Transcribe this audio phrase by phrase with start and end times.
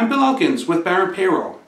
[0.00, 1.60] I'm Bill Elkins with Barron Payroll.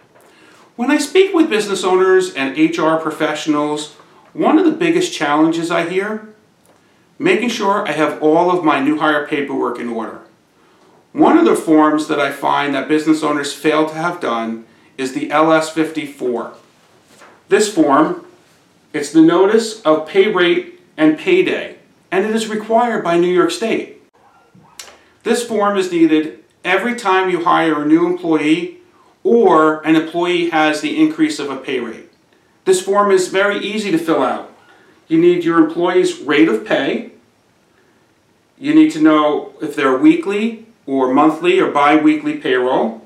[0.74, 3.92] When I speak with business owners and HR professionals,
[4.32, 6.32] one of the biggest challenges I hear,
[7.18, 10.22] making sure I have all of my new hire paperwork in order.
[11.12, 14.64] One of the forms that I find that business owners fail to have done
[14.96, 16.54] is the LS54.
[17.50, 18.24] This form,
[18.94, 21.76] it's the notice of pay rate and payday,
[22.10, 24.02] and it is required by New York State.
[25.22, 28.78] This form is needed every time you hire a new employee
[29.24, 32.10] or an employee has the increase of a pay rate.
[32.64, 34.52] This form is very easy to fill out.
[35.08, 37.12] You need your employee's rate of pay.
[38.58, 43.02] You need to know if they're weekly or monthly or bi-weekly payroll.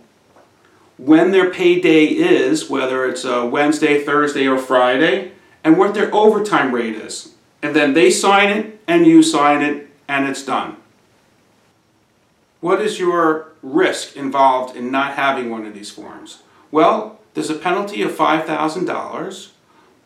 [0.99, 5.33] When their payday is, whether it's a Wednesday, Thursday, or Friday,
[5.63, 7.35] and what their overtime rate is.
[7.63, 10.77] And then they sign it and you sign it and it's done.
[12.67, 16.43] What is your risk involved in not having one of these forms?
[16.73, 19.51] Well, there's a penalty of $5,000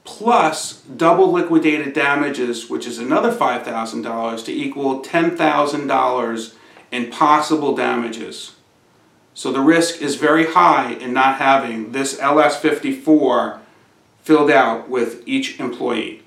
[0.05, 6.55] plus double liquidated damages, which is another $5,000 to equal $10,000
[6.91, 8.57] in possible damages.
[9.33, 13.59] So the risk is very high in not having this LS54
[14.23, 16.25] filled out with each employee.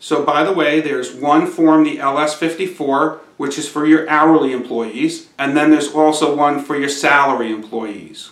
[0.00, 5.28] So by the way, there's one form, the LS54, which is for your hourly employees,
[5.38, 8.30] and then there's also one for your salary employees.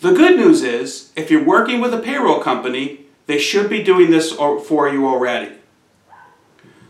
[0.00, 4.10] The good news is, if you're working with a payroll company, they should be doing
[4.10, 5.52] this for you already.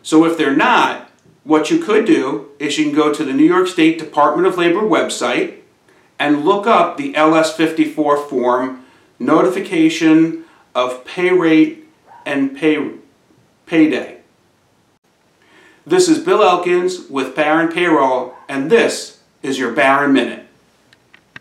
[0.02, 1.10] So if they're not,
[1.44, 4.56] what you could do is you can go to the New York State Department of
[4.56, 5.58] Labor website
[6.18, 8.84] and look up the LS54 form,
[9.18, 11.88] notification of pay rate
[12.24, 12.92] and pay,
[13.72, 14.18] payday.
[15.86, 20.41] This is Bill Elkins with Barron Payroll, and this is your Barron Minute.